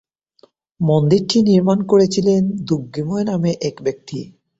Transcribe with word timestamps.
মন্দিরটি 0.79 1.37
নির্মাণ 1.49 1.79
করেছিলেন 1.83 2.41
দুগ্গিময় 2.67 3.25
নামে 3.25 3.51
এক 3.61 3.75
ব্যক্তি। 3.83 4.19